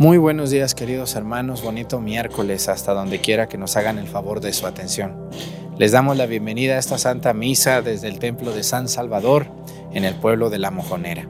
[0.00, 4.40] Muy buenos días queridos hermanos, bonito miércoles hasta donde quiera que nos hagan el favor
[4.40, 5.28] de su atención.
[5.76, 9.48] Les damos la bienvenida a esta Santa Misa desde el Templo de San Salvador
[9.92, 11.28] en el pueblo de La Mojonera.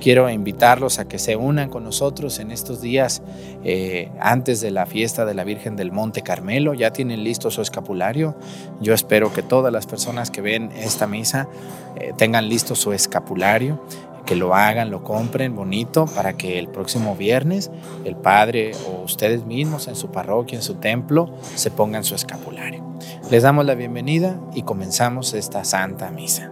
[0.00, 3.22] Quiero invitarlos a que se unan con nosotros en estos días
[3.62, 6.74] eh, antes de la fiesta de la Virgen del Monte Carmelo.
[6.74, 8.34] Ya tienen listo su escapulario.
[8.80, 11.48] Yo espero que todas las personas que ven esta misa
[11.94, 13.80] eh, tengan listo su escapulario
[14.24, 17.70] que lo hagan, lo compren bonito para que el próximo viernes
[18.04, 22.84] el Padre o ustedes mismos en su parroquia, en su templo, se pongan su escapulario.
[23.30, 26.50] Les damos la bienvenida y comenzamos esta Santa Misa.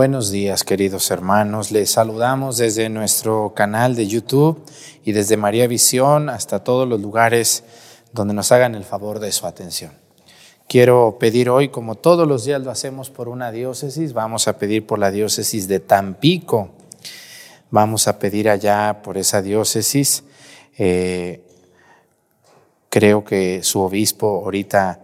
[0.00, 4.64] Buenos días queridos hermanos, les saludamos desde nuestro canal de YouTube
[5.04, 7.64] y desde María Visión hasta todos los lugares
[8.14, 9.92] donde nos hagan el favor de su atención.
[10.66, 14.86] Quiero pedir hoy, como todos los días lo hacemos por una diócesis, vamos a pedir
[14.86, 16.70] por la diócesis de Tampico,
[17.70, 20.24] vamos a pedir allá por esa diócesis.
[20.78, 21.44] Eh,
[22.88, 25.00] creo que su obispo ahorita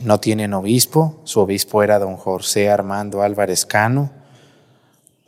[0.00, 4.16] no tiene obispo, su obispo era don José Armando Álvarez Cano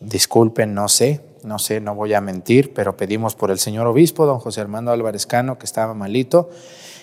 [0.01, 4.27] Disculpen, no sé, no sé, no voy a mentir, pero pedimos por el señor obispo,
[4.27, 6.51] don José Armando Álvarez Cano, que estaba malito,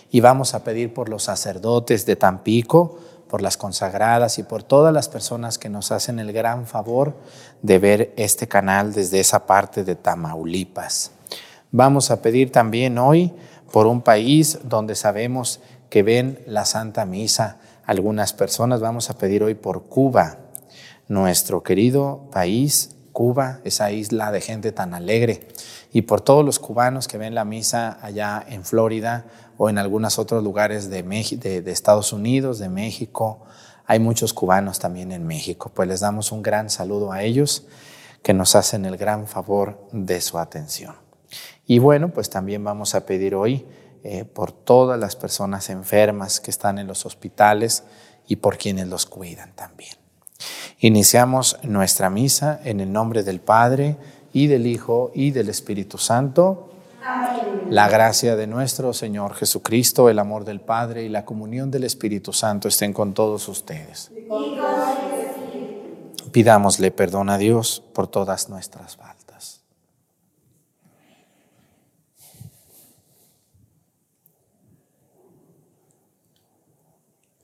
[0.10, 2.98] y vamos a pedir por los sacerdotes de Tampico,
[3.30, 7.16] por las consagradas y por todas las personas que nos hacen el gran favor
[7.62, 11.12] de ver este canal desde esa parte de Tamaulipas.
[11.72, 13.34] Vamos a pedir también hoy
[13.72, 15.60] por un país donde sabemos
[15.90, 17.58] que ven la Santa Misa.
[17.86, 20.38] Algunas personas vamos a pedir hoy por Cuba
[21.08, 25.48] nuestro querido país, Cuba, esa isla de gente tan alegre,
[25.92, 29.26] y por todos los cubanos que ven la misa allá en Florida
[29.58, 33.46] o en algunos otros lugares de, de, Estados Unidos, de México.
[33.86, 37.66] Hay muchos cubanos también en México, pues les damos un gran saludo a ellos
[38.22, 40.96] que nos hacen el gran favor de su atención.
[41.66, 43.66] Y bueno, pues también vamos a pedir hoy
[44.04, 47.84] eh, por todas las personas enfermas que están en los hospitales
[48.28, 50.07] y por quienes los cuidan también.
[50.80, 53.98] Iniciamos nuestra misa en el nombre del Padre
[54.34, 56.70] y del Hijo y del Espíritu Santo.
[57.04, 57.68] Amén.
[57.70, 62.32] La gracia de nuestro Señor Jesucristo, el amor del Padre y la comunión del Espíritu
[62.32, 64.12] Santo estén con todos ustedes.
[66.32, 69.17] Pidámosle perdón a Dios por todas nuestras faltas.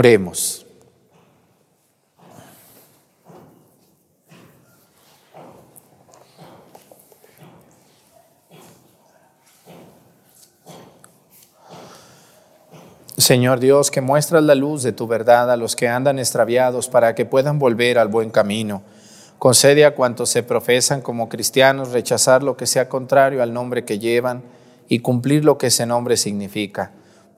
[0.00, 0.64] Oremos.
[13.18, 17.14] Señor Dios, que muestras la luz de tu verdad a los que andan extraviados para
[17.14, 18.80] que puedan volver al buen camino.
[19.38, 23.98] Concede a cuantos se profesan como cristianos rechazar lo que sea contrario al nombre que
[23.98, 24.44] llevan
[24.88, 26.90] y cumplir lo que ese nombre significa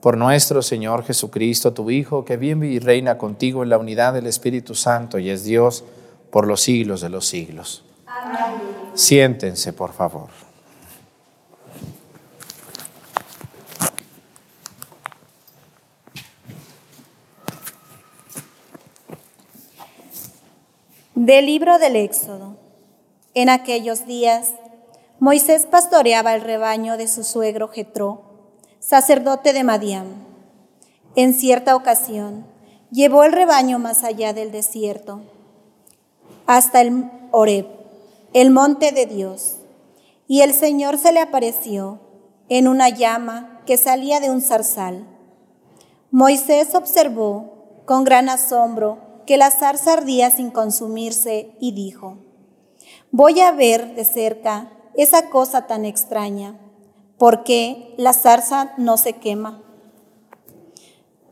[0.03, 4.27] por nuestro Señor Jesucristo, tu Hijo, que vive y reina contigo en la unidad del
[4.27, 5.85] Espíritu Santo y es Dios
[6.29, 7.85] por los siglos de los siglos.
[8.05, 8.59] Amén.
[8.95, 10.27] Siéntense, por favor.
[21.15, 22.57] Del libro del Éxodo.
[23.35, 24.51] En aquellos días,
[25.21, 28.32] Moisés pastoreaba el rebaño de su suegro Jetro
[28.85, 30.07] sacerdote de Madián.
[31.15, 32.45] En cierta ocasión,
[32.91, 35.21] llevó el rebaño más allá del desierto,
[36.47, 37.65] hasta el Oreb,
[38.33, 39.55] el monte de Dios,
[40.27, 42.01] y el Señor se le apareció
[42.49, 45.07] en una llama que salía de un zarzal.
[46.11, 52.17] Moisés observó con gran asombro que la zarza ardía sin consumirse y dijo,
[53.11, 56.59] voy a ver de cerca esa cosa tan extraña
[57.23, 59.61] porque la zarza no se quema.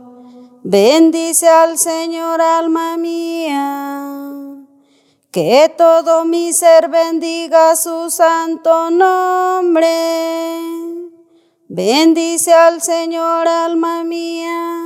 [0.63, 4.09] Bendice al Señor, alma mía.
[5.31, 9.87] Que todo mi ser bendiga su santo nombre.
[11.67, 14.79] Bendice al Señor, alma mía,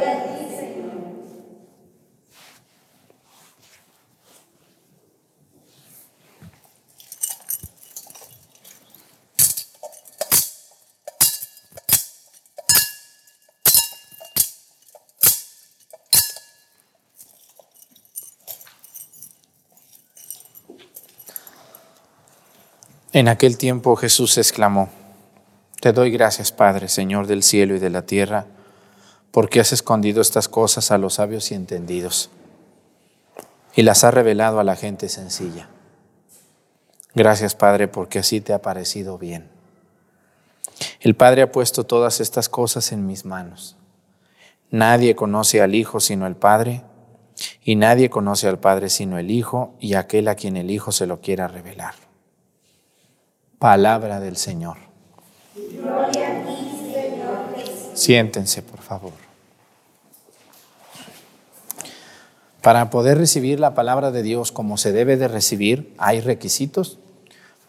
[23.13, 24.87] En aquel tiempo Jesús exclamó,
[25.81, 28.45] Te doy gracias, Padre, Señor del cielo y de la tierra,
[29.31, 32.29] porque has escondido estas cosas a los sabios y entendidos,
[33.75, 35.67] y las has revelado a la gente sencilla.
[37.13, 39.49] Gracias, Padre, porque así te ha parecido bien.
[41.01, 43.75] El Padre ha puesto todas estas cosas en mis manos.
[44.69, 46.83] Nadie conoce al Hijo sino el Padre,
[47.61, 51.07] y nadie conoce al Padre sino el Hijo y aquel a quien el Hijo se
[51.07, 52.10] lo quiera revelar.
[53.61, 54.77] Palabra del Señor.
[57.93, 59.11] Siéntense, por favor.
[62.63, 66.97] Para poder recibir la palabra de Dios como se debe de recibir, hay requisitos.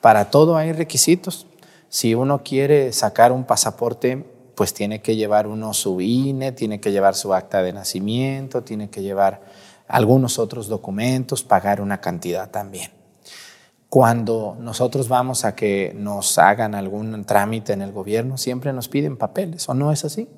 [0.00, 1.46] Para todo hay requisitos.
[1.90, 6.90] Si uno quiere sacar un pasaporte, pues tiene que llevar uno su INE, tiene que
[6.90, 9.42] llevar su acta de nacimiento, tiene que llevar
[9.88, 13.01] algunos otros documentos, pagar una cantidad también
[13.92, 19.18] cuando nosotros vamos a que nos hagan algún trámite en el gobierno, siempre nos piden
[19.18, 20.30] papeles, ¿o no es así?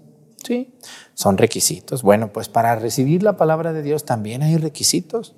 [0.44, 0.74] Sí,
[1.14, 2.02] son requisitos.
[2.02, 5.36] Bueno, pues para recibir la palabra de Dios también hay requisitos,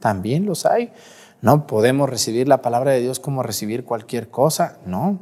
[0.00, 0.92] también los hay.
[1.40, 5.20] No podemos recibir la palabra de Dios como recibir cualquier cosa, no.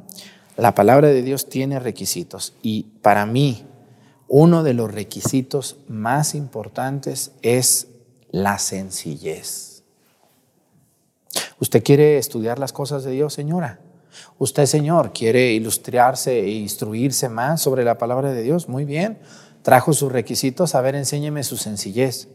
[0.56, 3.64] La palabra de Dios tiene requisitos y para mí
[4.26, 7.86] uno de los requisitos más importantes es
[8.32, 9.73] la sencillez.
[11.60, 13.80] ¿Usted quiere estudiar las cosas de Dios, señora?
[14.38, 18.68] ¿Usted, señor, quiere ilustrarse e instruirse más sobre la palabra de Dios?
[18.68, 19.18] Muy bien.
[19.62, 20.74] Trajo sus requisitos.
[20.74, 22.28] A ver, enséñeme su sencillez.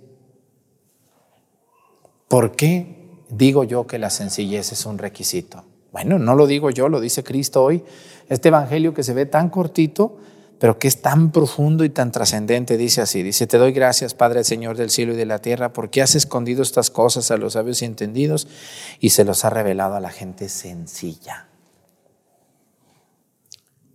[2.27, 5.65] ¿Por qué digo yo que la sencillez es un requisito?
[5.91, 7.84] Bueno, no lo digo yo, lo dice Cristo hoy.
[8.27, 10.18] Este evangelio que se ve tan cortito,
[10.60, 14.44] pero que es tan profundo y tan trascendente, dice así, dice, te doy gracias, Padre,
[14.44, 17.82] Señor del cielo y de la tierra, porque has escondido estas cosas a los sabios
[17.82, 18.48] y entendidos
[19.00, 21.48] y se los ha revelado a la gente sencilla.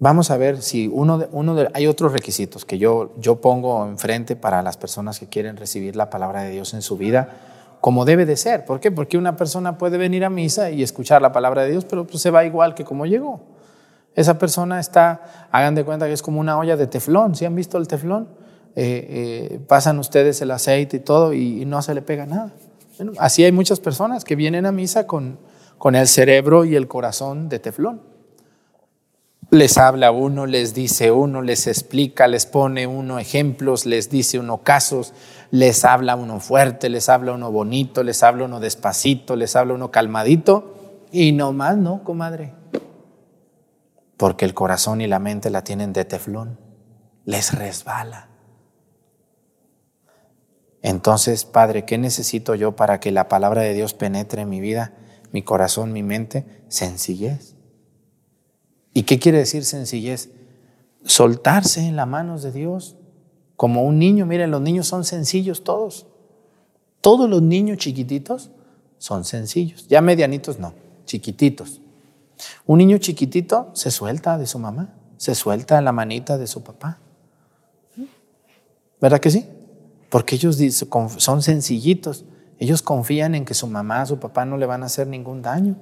[0.01, 3.87] Vamos a ver si uno de, uno de, hay otros requisitos que yo, yo pongo
[3.87, 7.29] enfrente para las personas que quieren recibir la palabra de Dios en su vida,
[7.81, 8.65] como debe de ser.
[8.65, 8.91] ¿Por qué?
[8.91, 12.23] Porque una persona puede venir a misa y escuchar la palabra de Dios, pero pues
[12.23, 13.54] se va igual que como llegó.
[14.15, 17.35] Esa persona está, hagan de cuenta que es como una olla de teflón.
[17.35, 18.29] ¿Sí han visto el teflón?
[18.77, 22.53] Eh, eh, pasan ustedes el aceite y todo y, no se le pega nada.
[23.19, 25.39] así hay muchas personas que vienen a misa con,
[25.79, 28.01] con el cerebro y el corazón de teflón.
[29.51, 34.59] Les habla uno, les dice uno, les explica, les pone uno ejemplos, les dice uno
[34.59, 35.13] casos,
[35.51, 39.91] les habla uno fuerte, les habla uno bonito, les habla uno despacito, les habla uno
[39.93, 40.75] calmadito
[41.13, 42.55] y no más, ¿no, comadre?
[44.17, 46.61] Porque el corazón y la mente la tienen de teflón,
[47.25, 48.29] les resbala.
[50.83, 54.93] Entonces, Padre, ¿qué necesito yo para que la palabra de Dios penetre en mi vida,
[55.33, 56.65] mi corazón, mi mente?
[56.69, 57.57] Sencillez.
[58.93, 60.31] ¿Y qué quiere decir sencillez?
[61.05, 62.97] Soltarse en las manos de Dios
[63.57, 64.27] como un niño.
[64.27, 66.07] Miren, los niños son sencillos todos.
[67.01, 68.51] Todos los niños chiquititos
[68.99, 69.89] son sencillos.
[69.89, 71.81] Ya medianitos no, chiquititos.
[72.67, 76.99] Un niño chiquitito se suelta de su mamá, se suelta la manita de su papá.
[79.01, 79.47] ¿Verdad que sí?
[80.09, 80.59] Porque ellos
[81.19, 82.25] son sencillitos.
[82.59, 85.77] Ellos confían en que su mamá, su papá no le van a hacer ningún daño.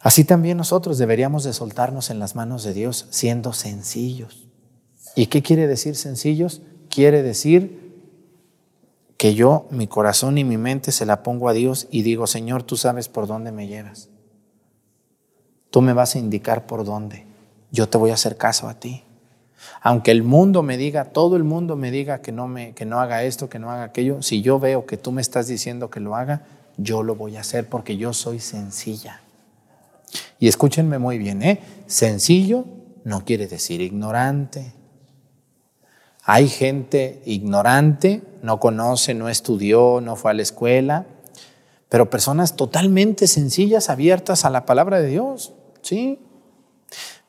[0.00, 4.48] Así también nosotros deberíamos de soltarnos en las manos de Dios siendo sencillos.
[5.14, 6.62] ¿Y qué quiere decir sencillos?
[6.88, 7.88] Quiere decir
[9.16, 12.62] que yo mi corazón y mi mente se la pongo a Dios y digo, Señor,
[12.62, 14.10] tú sabes por dónde me llevas.
[15.70, 17.26] Tú me vas a indicar por dónde.
[17.70, 19.04] Yo te voy a hacer caso a ti.
[19.80, 23.00] Aunque el mundo me diga, todo el mundo me diga que no, me, que no
[23.00, 26.00] haga esto, que no haga aquello, si yo veo que tú me estás diciendo que
[26.00, 26.42] lo haga,
[26.76, 29.20] yo lo voy a hacer porque yo soy sencilla.
[30.38, 31.60] Y escúchenme muy bien, ¿eh?
[31.86, 32.64] Sencillo
[33.04, 34.72] no quiere decir ignorante.
[36.24, 41.06] Hay gente ignorante, no conoce, no estudió, no fue a la escuela,
[41.88, 45.54] pero personas totalmente sencillas, abiertas a la palabra de Dios.
[45.82, 46.18] Sí.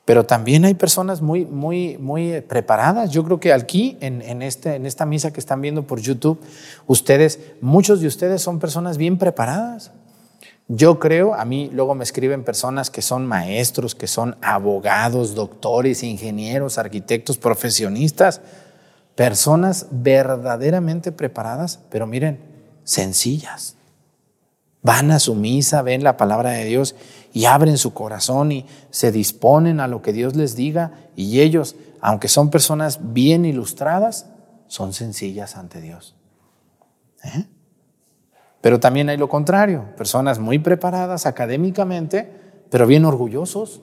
[0.09, 3.11] Pero también hay personas muy, muy, muy preparadas.
[3.11, 6.39] Yo creo que aquí, en, este, en esta misa que están viendo por YouTube,
[6.87, 9.91] ustedes, muchos de ustedes son personas bien preparadas.
[10.67, 16.01] Yo creo, a mí luego me escriben personas que son maestros, que son abogados, doctores,
[16.01, 18.41] ingenieros, arquitectos, profesionistas,
[19.13, 22.39] personas verdaderamente preparadas, pero miren,
[22.83, 23.75] sencillas.
[24.81, 26.95] Van a su misa, ven la palabra de Dios
[27.33, 31.75] y abren su corazón y se disponen a lo que Dios les diga y ellos,
[32.01, 34.27] aunque son personas bien ilustradas,
[34.67, 36.15] son sencillas ante Dios.
[37.23, 37.45] ¿Eh?
[38.61, 42.31] Pero también hay lo contrario, personas muy preparadas académicamente,
[42.69, 43.81] pero bien orgullosos.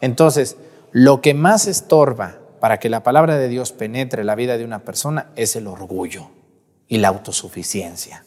[0.00, 0.56] Entonces,
[0.92, 4.80] lo que más estorba para que la palabra de Dios penetre la vida de una
[4.80, 6.30] persona es el orgullo
[6.88, 8.24] y la autosuficiencia.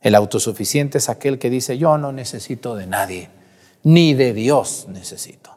[0.00, 3.30] El autosuficiente es aquel que dice, yo no necesito de nadie,
[3.82, 5.56] ni de Dios necesito.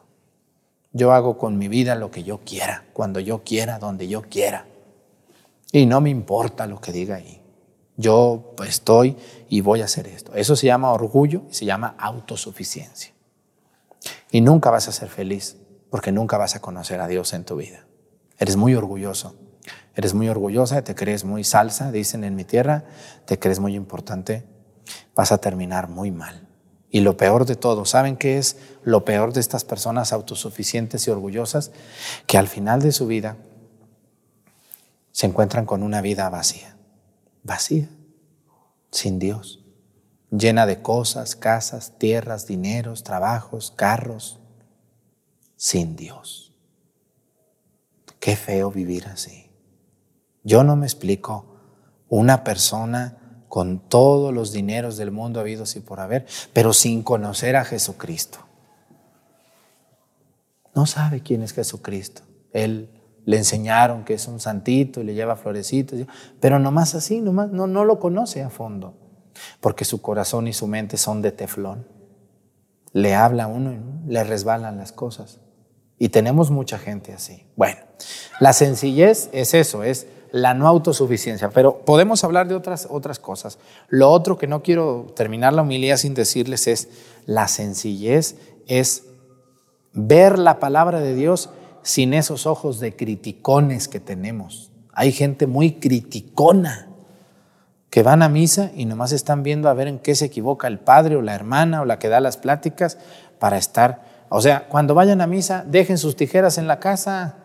[0.92, 4.66] Yo hago con mi vida lo que yo quiera, cuando yo quiera, donde yo quiera.
[5.72, 7.40] Y no me importa lo que diga ahí.
[7.96, 9.16] Yo estoy
[9.48, 10.34] y voy a hacer esto.
[10.34, 13.12] Eso se llama orgullo y se llama autosuficiencia.
[14.30, 15.56] Y nunca vas a ser feliz
[15.90, 17.84] porque nunca vas a conocer a Dios en tu vida.
[18.38, 19.34] Eres muy orgulloso
[19.94, 22.84] Eres muy orgullosa, te crees muy salsa, dicen en mi tierra,
[23.26, 24.44] te crees muy importante,
[25.14, 26.46] vas a terminar muy mal.
[26.90, 31.10] Y lo peor de todo, ¿saben qué es lo peor de estas personas autosuficientes y
[31.10, 31.70] orgullosas?
[32.26, 33.36] Que al final de su vida
[35.12, 36.76] se encuentran con una vida vacía,
[37.42, 37.88] vacía,
[38.90, 39.64] sin Dios,
[40.30, 44.40] llena de cosas, casas, tierras, dineros, trabajos, carros,
[45.56, 46.54] sin Dios.
[48.18, 49.49] Qué feo vivir así.
[50.42, 51.46] Yo no me explico
[52.08, 57.56] una persona con todos los dineros del mundo habidos y por haber, pero sin conocer
[57.56, 58.38] a Jesucristo.
[60.74, 62.22] No sabe quién es Jesucristo.
[62.52, 62.90] Él
[63.24, 66.00] le enseñaron que es un santito y le lleva florecitos,
[66.40, 68.94] pero nomás así, nomás no, no lo conoce a fondo.
[69.60, 71.86] porque su corazón y su mente son de teflón.
[72.92, 75.40] Le habla uno y le resbalan las cosas.
[75.98, 77.46] Y tenemos mucha gente así.
[77.56, 77.80] Bueno,
[78.40, 83.58] la sencillez es eso, es la no autosuficiencia, pero podemos hablar de otras, otras cosas.
[83.88, 86.88] Lo otro que no quiero terminar la humildad sin decirles es,
[87.26, 89.04] la sencillez es
[89.92, 91.50] ver la palabra de Dios
[91.82, 94.70] sin esos ojos de criticones que tenemos.
[94.92, 96.88] Hay gente muy criticona
[97.90, 100.78] que van a misa y nomás están viendo a ver en qué se equivoca el
[100.78, 102.98] padre o la hermana o la que da las pláticas
[103.38, 104.04] para estar.
[104.28, 107.39] O sea, cuando vayan a misa, dejen sus tijeras en la casa.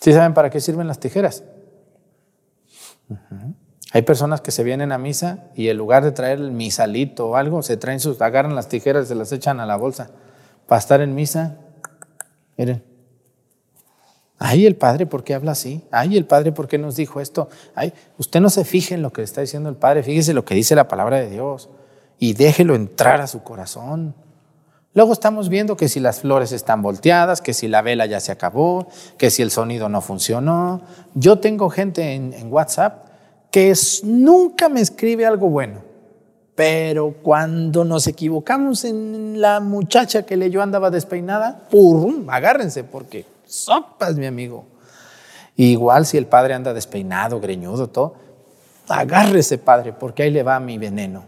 [0.00, 1.44] ¿Sí saben para qué sirven las tijeras?
[3.92, 7.36] Hay personas que se vienen a misa y en lugar de traer el misalito o
[7.36, 10.10] algo, se traen sus, agarran las tijeras y se las echan a la bolsa
[10.66, 11.56] para estar en misa.
[12.56, 12.84] Miren.
[14.38, 15.84] Ay, el Padre, ¿por qué habla así?
[15.90, 17.48] Ay, el Padre, ¿por qué nos dijo esto?
[17.74, 20.54] Ay, usted no se fije en lo que está diciendo el Padre, fíjese lo que
[20.54, 21.70] dice la palabra de Dios
[22.20, 24.14] y déjelo entrar a su corazón.
[24.98, 28.32] Luego estamos viendo que si las flores están volteadas, que si la vela ya se
[28.32, 30.80] acabó, que si el sonido no funcionó.
[31.14, 33.06] Yo tengo gente en, WhatsApp
[33.52, 35.82] que nunca me escribe algo bueno,
[36.56, 42.28] pero cuando nos equivocamos en la muchacha que leyó andaba despeinada, ¡pum!
[42.28, 44.64] agárrense porque sopas, mi amigo.
[45.54, 48.16] Igual si el padre anda despeinado, greñudo, todo,
[48.88, 51.22] agárrese, padre, porque ahí le va mi veneno.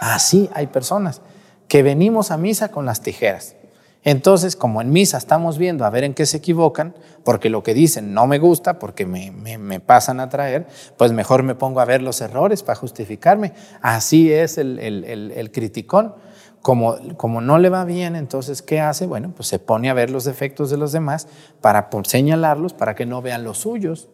[0.00, 1.20] Así hay personas
[1.68, 3.56] que venimos a misa con las tijeras.
[4.04, 7.72] Entonces, como en misa estamos viendo a ver en qué se equivocan, porque lo que
[7.72, 10.66] dicen no me gusta, porque me, me, pasan a traer,
[10.98, 13.54] pues mejor me pongo a ver los errores para justificarme.
[13.80, 16.14] Así es el, el, el, criticón.
[16.60, 19.06] Como, como, no le va bien, entonces, ¿qué hace?
[19.06, 21.26] Bueno, pues se pone a ver los defectos de los demás
[21.60, 24.08] para señalarlos, para que no vean los suyos.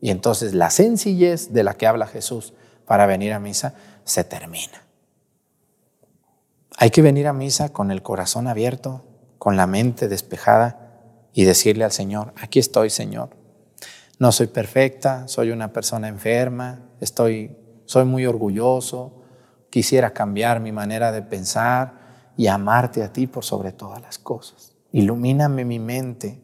[0.00, 2.54] Y entonces la sencillez de la que habla Jesús
[2.86, 4.83] para venir a misa se termina.
[6.76, 9.04] Hay que venir a misa con el corazón abierto,
[9.38, 13.30] con la mente despejada y decirle al Señor, aquí estoy Señor.
[14.18, 19.22] No soy perfecta, soy una persona enferma, estoy, soy muy orgulloso,
[19.70, 24.74] quisiera cambiar mi manera de pensar y amarte a ti por sobre todas las cosas.
[24.92, 26.40] Ilumíname mi mente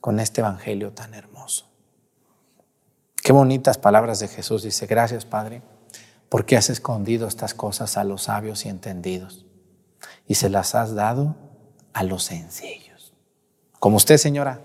[0.00, 1.66] con este Evangelio tan hermoso.
[3.22, 4.62] Qué bonitas palabras de Jesús.
[4.62, 5.62] Dice, gracias Padre,
[6.28, 9.46] porque has escondido estas cosas a los sabios y entendidos
[10.26, 11.36] y se las has dado
[11.92, 13.12] a los sencillos.
[13.78, 14.60] Como usted, señora,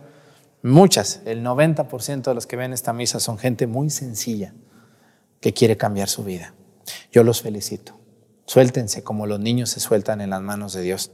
[0.62, 4.54] muchas, el 90% de los que ven esta misa son gente muy sencilla
[5.42, 6.54] que quiere cambiar su vida.
[7.12, 8.00] Yo los felicito.
[8.46, 11.12] Suéltense como los niños se sueltan en las manos de Dios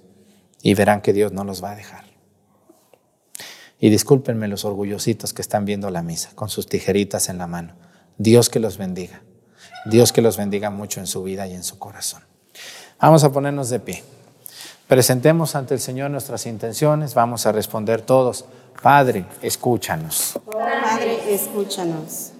[0.62, 2.05] y verán que Dios no los va a dejar.
[3.79, 7.75] Y discúlpenme los orgullositos que están viendo la misa con sus tijeritas en la mano.
[8.17, 9.23] Dios que los bendiga.
[9.86, 12.23] Dios que los bendiga mucho en su vida y en su corazón.
[13.04, 14.02] Vamos a ponernos de pie.
[14.88, 18.46] Presentemos ante el Señor nuestras intenciones, vamos a responder todos.
[18.82, 20.39] Padre, escúchanos.
[20.50, 22.32] Padre, escúchanos.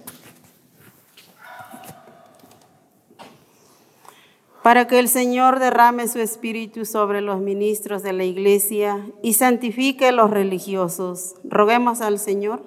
[4.62, 10.08] Para que el Señor derrame su espíritu sobre los ministros de la iglesia y santifique
[10.08, 12.62] a los religiosos, roguemos al Señor.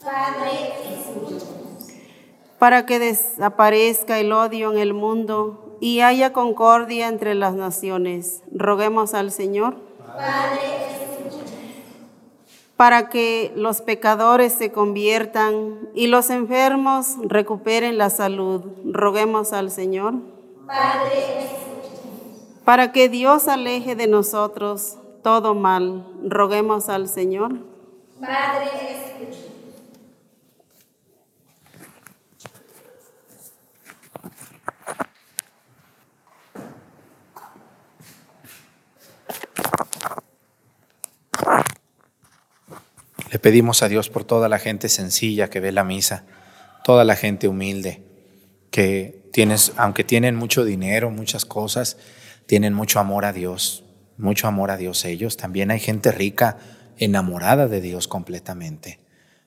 [0.00, 0.52] Padre,
[1.00, 1.46] escúchanos.
[2.60, 8.42] Para que desaparezca el odio en el mundo y haya concordia entre las naciones.
[8.52, 9.76] Roguemos al Señor.
[12.76, 18.62] para que los pecadores se conviertan y los enfermos recuperen la salud.
[18.84, 20.14] Roguemos al Señor.
[22.64, 26.06] para que Dios aleje de nosotros todo mal.
[26.26, 27.52] Roguemos al Señor.
[28.20, 28.70] Padre,
[43.30, 46.24] Le pedimos a Dios por toda la gente sencilla que ve la misa,
[46.82, 48.02] toda la gente humilde,
[48.72, 51.96] que tienes, aunque tienen mucho dinero, muchas cosas,
[52.46, 53.84] tienen mucho amor a Dios,
[54.18, 55.36] mucho amor a Dios ellos.
[55.36, 56.58] También hay gente rica,
[56.98, 58.98] enamorada de Dios completamente.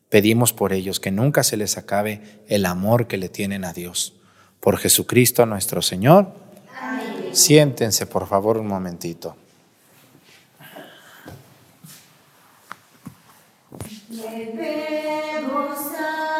[0.08, 4.14] Pedimos por ellos que nunca se les acabe el amor que le tienen a Dios.
[4.62, 6.34] Por Jesucristo nuestro Señor.
[7.34, 9.36] Siéntense, por favor, un momentito.
[14.14, 16.33] Llevemos al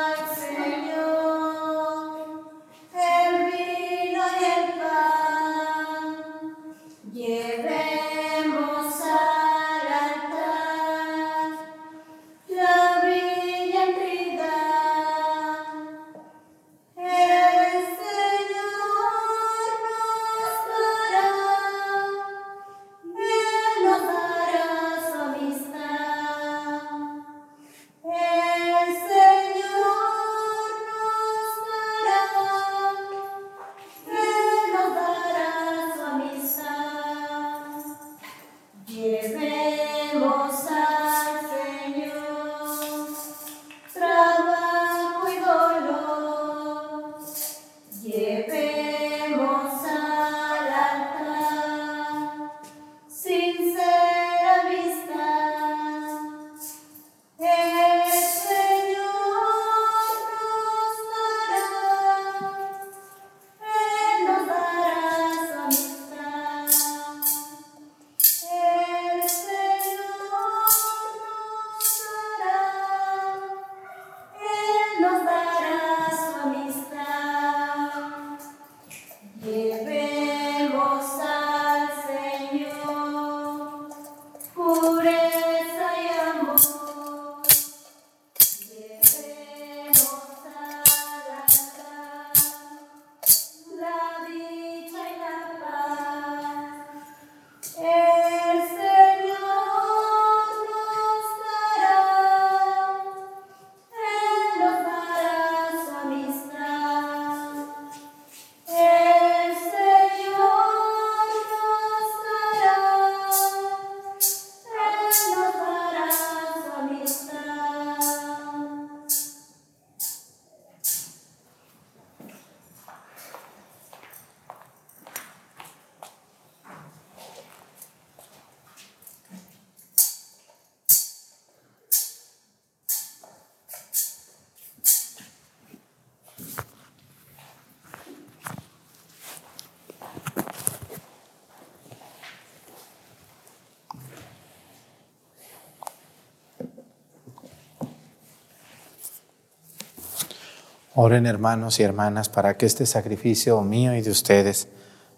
[150.96, 154.68] Oren hermanos y hermanas para que este sacrificio mío y de ustedes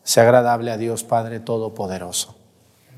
[0.04, 2.38] sea agradable a Dios Padre Todopoderoso.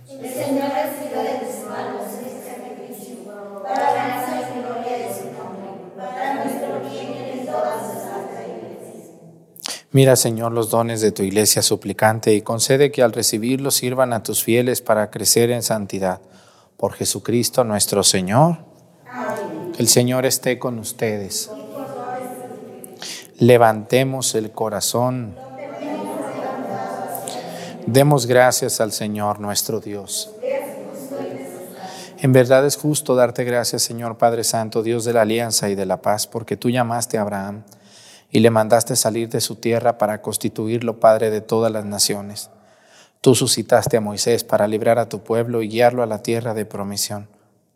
[0.07, 5.25] El Señor reciba de tus manos este sacrificio para la gracia y gloria de su
[5.33, 9.11] nombre, para nuestro bien y en toda su santa iglesia.
[9.91, 14.21] Mira, Señor, los dones de tu iglesia suplicante y concede que al recibirlos sirvan a
[14.21, 16.21] tus fieles para crecer en santidad.
[16.77, 18.59] Por Jesucristo nuestro Señor.
[19.09, 19.73] Amén.
[19.79, 21.49] El Señor esté con ustedes.
[23.39, 25.35] Levantemos el corazón.
[27.85, 30.31] Demos gracias al Señor nuestro Dios.
[32.17, 35.85] En verdad es justo darte gracias, Señor Padre Santo, Dios de la alianza y de
[35.85, 37.61] la paz, porque tú llamaste a Abraham
[38.31, 42.49] y le mandaste salir de su tierra para constituirlo Padre de todas las naciones.
[43.21, 46.65] Tú suscitaste a Moisés para librar a tu pueblo y guiarlo a la tierra de
[46.65, 47.27] promisión.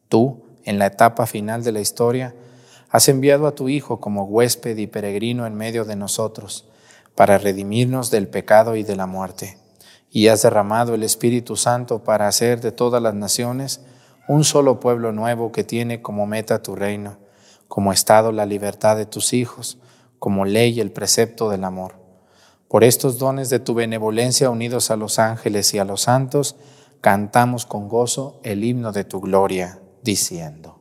[0.09, 2.33] Tú, en la etapa final de la historia,
[2.91, 6.67] Has enviado a tu Hijo como huésped y peregrino en medio de nosotros,
[7.15, 9.57] para redimirnos del pecado y de la muerte.
[10.09, 13.79] Y has derramado el Espíritu Santo para hacer de todas las naciones
[14.27, 17.17] un solo pueblo nuevo que tiene como meta tu reino,
[17.69, 19.77] como estado la libertad de tus hijos,
[20.19, 21.95] como ley el precepto del amor.
[22.67, 26.57] Por estos dones de tu benevolencia unidos a los ángeles y a los santos,
[26.99, 30.80] cantamos con gozo el himno de tu gloria, diciendo.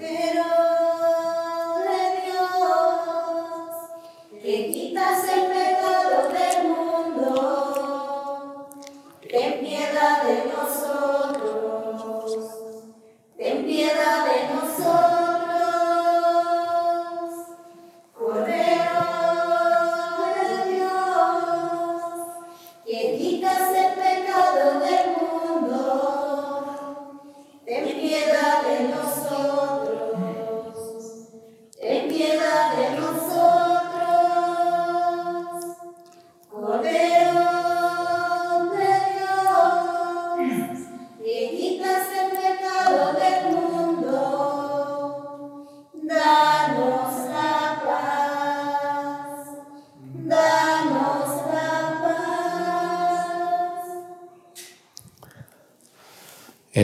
[0.00, 0.44] Pero
[1.84, 3.68] de Dios,
[4.42, 5.29] que quitas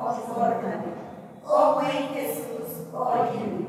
[0.00, 1.10] confórtame.
[1.44, 3.68] Oh buen Jesús, óyeme.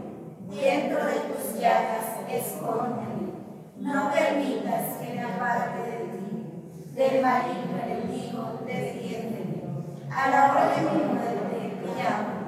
[0.50, 3.32] Dentro de tus llagas, escóndeme.
[3.78, 6.94] No permitas que me aparte de ti.
[6.96, 9.64] Del maligno enemigo, defiéndeme.
[10.12, 12.42] A la hora de mi muerte, llámame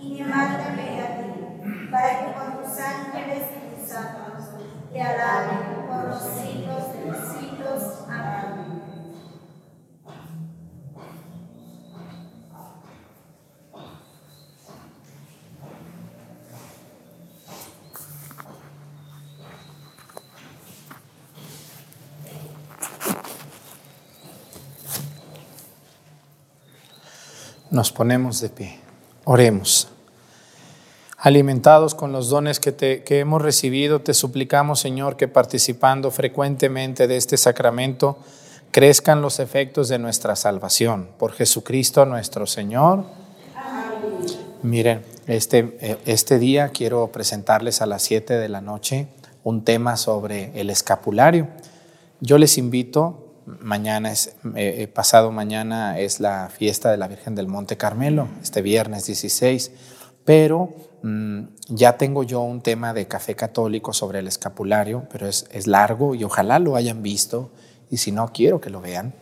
[0.00, 4.48] y mándame a ti, para que con tus ángeles y tus santos
[4.92, 8.04] te alaben por los siglos de los siglos.
[8.08, 8.61] Amén.
[27.72, 28.78] Nos ponemos de pie.
[29.24, 29.88] Oremos.
[31.16, 37.06] Alimentados con los dones que, te, que hemos recibido, te suplicamos, Señor, que participando frecuentemente
[37.06, 38.18] de este sacramento,
[38.72, 41.08] crezcan los efectos de nuestra salvación.
[41.16, 43.04] Por Jesucristo nuestro Señor.
[44.62, 49.08] Miren, este, eh, este día quiero presentarles a las 7 de la noche
[49.44, 51.48] un tema sobre el escapulario.
[52.20, 57.34] Yo les invito, mañana es, eh, eh, pasado mañana es la fiesta de la Virgen
[57.34, 59.72] del Monte Carmelo, este viernes 16,
[60.24, 65.46] pero mm, ya tengo yo un tema de café católico sobre el escapulario, pero es,
[65.50, 67.50] es largo y ojalá lo hayan visto
[67.90, 69.12] y si no, quiero que lo vean.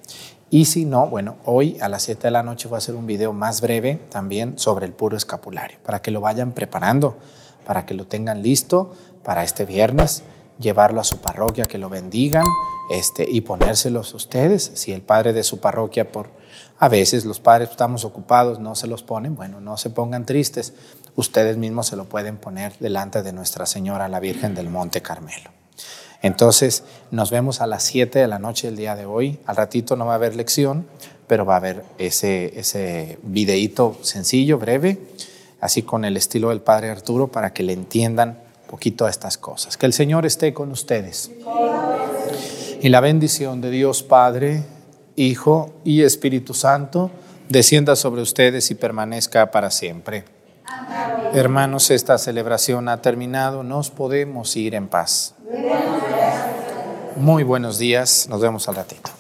[0.49, 3.07] Y si no, bueno, hoy a las 7 de la noche voy a hacer un
[3.07, 7.17] video más breve también sobre el puro escapulario, para que lo vayan preparando,
[7.65, 8.95] para que lo tengan listo
[9.25, 10.25] para este viernes,
[10.61, 12.45] llevarlo a su parroquia, que lo bendigan
[12.91, 14.71] este, y ponérselos ustedes.
[14.75, 16.29] Si el padre de su parroquia, por
[16.79, 20.73] a veces los padres estamos ocupados, no se los ponen, bueno, no se pongan tristes,
[21.15, 25.51] ustedes mismos se lo pueden poner delante de Nuestra Señora, la Virgen del Monte Carmelo.
[26.23, 29.39] Entonces, nos vemos a las 7 de la noche del día de hoy.
[29.47, 30.87] Al ratito no va a haber lección,
[31.27, 34.99] pero va a haber ese, ese videíto sencillo, breve,
[35.61, 38.39] así con el estilo del Padre Arturo, para que le entiendan
[38.71, 39.77] poquito a estas cosas.
[39.77, 41.31] Que el Señor esté con ustedes.
[42.81, 44.63] Y la bendición de Dios Padre,
[45.17, 47.11] Hijo y Espíritu Santo
[47.49, 50.25] descienda sobre ustedes y permanezca para siempre.
[51.35, 55.35] Hermanos, esta celebración ha terminado, nos podemos ir en paz.
[57.17, 59.11] Muy buenos días, nos vemos al ratito.